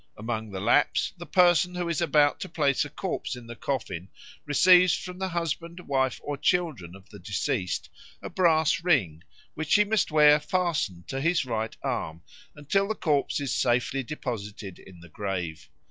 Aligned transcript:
Among 0.17 0.49
the 0.49 0.59
Lapps, 0.59 1.13
the 1.19 1.27
person 1.27 1.75
who 1.75 1.87
is 1.87 2.01
about 2.01 2.39
to 2.39 2.49
place 2.49 2.83
a 2.83 2.89
corpse 2.89 3.35
in 3.35 3.45
the 3.45 3.55
coffin 3.55 4.09
receives 4.47 4.95
from 4.95 5.19
the 5.19 5.27
husband, 5.29 5.81
wife, 5.81 6.19
or 6.23 6.37
children 6.37 6.95
of 6.95 7.09
the 7.11 7.19
deceased 7.19 7.87
a 8.19 8.27
brass 8.27 8.83
ring, 8.83 9.23
which 9.53 9.75
he 9.75 9.83
must 9.83 10.09
wear 10.09 10.39
fastened 10.39 11.07
to 11.09 11.21
his 11.21 11.45
right 11.45 11.77
arm 11.83 12.23
until 12.55 12.87
the 12.87 12.95
corpse 12.95 13.39
is 13.39 13.53
safely 13.53 14.01
deposited 14.01 14.79
in 14.79 15.01
the 15.01 15.09
grave. 15.09 15.69